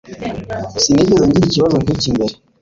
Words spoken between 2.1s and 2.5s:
mbere